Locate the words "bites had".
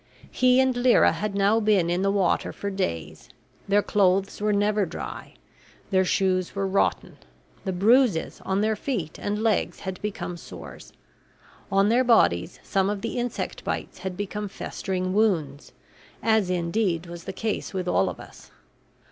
13.63-14.17